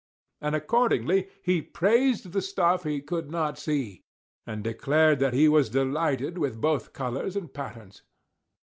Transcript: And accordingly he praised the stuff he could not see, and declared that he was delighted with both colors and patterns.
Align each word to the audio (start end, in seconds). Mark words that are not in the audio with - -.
And 0.41 0.55
accordingly 0.55 1.29
he 1.43 1.61
praised 1.61 2.31
the 2.31 2.41
stuff 2.41 2.85
he 2.85 3.01
could 3.01 3.29
not 3.29 3.59
see, 3.59 4.01
and 4.47 4.63
declared 4.63 5.19
that 5.19 5.35
he 5.35 5.47
was 5.47 5.69
delighted 5.69 6.39
with 6.39 6.59
both 6.59 6.91
colors 6.91 7.35
and 7.35 7.53
patterns. 7.53 8.01